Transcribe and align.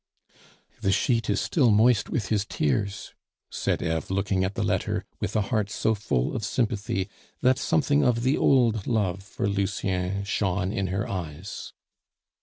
"The 0.81 0.91
sheet 0.91 1.29
is 1.29 1.39
still 1.39 1.69
moist 1.69 2.09
with 2.09 2.29
his 2.29 2.43
tears," 2.43 3.13
said 3.51 3.83
Eve, 3.83 4.09
looking 4.09 4.43
at 4.43 4.55
the 4.55 4.63
letter 4.63 5.05
with 5.19 5.35
a 5.35 5.41
heart 5.41 5.69
so 5.69 5.93
full 5.93 6.35
of 6.35 6.43
sympathy 6.43 7.07
that 7.41 7.59
something 7.59 8.03
of 8.03 8.23
the 8.23 8.35
old 8.35 8.87
love 8.87 9.21
for 9.21 9.47
Lucien 9.47 10.23
shone 10.23 10.73
in 10.73 10.87
her 10.87 11.07
eyes. 11.07 11.73